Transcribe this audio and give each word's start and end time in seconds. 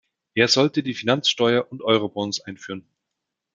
Er 0.33 0.47
sollte 0.47 0.81
die 0.81 0.95
Finanzsteuer 0.95 1.71
und 1.71 1.83
Eurobonds 1.83 2.39
einführen. 2.41 2.87